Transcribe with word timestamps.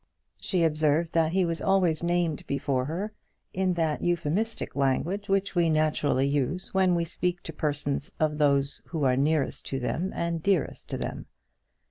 She 0.39 0.63
observed 0.63 1.11
that 1.13 1.31
he 1.31 1.45
was 1.45 1.61
always 1.61 2.01
named 2.01 2.43
before 2.47 2.85
her 2.85 3.13
in 3.53 3.75
that 3.75 4.01
euphuistic 4.01 4.75
language 4.75 5.29
which 5.29 5.53
we 5.53 5.69
naturally 5.69 6.25
use 6.25 6.73
when 6.73 6.95
we 6.95 7.05
speak 7.05 7.43
to 7.43 7.53
persons 7.53 8.11
of 8.19 8.39
those 8.39 8.81
who 8.87 9.03
are 9.03 9.15
nearest 9.15 9.67
to 9.67 9.79
them 9.79 10.11
and 10.15 10.41
dearest 10.41 10.89
to 10.89 10.97
them. 10.97 11.27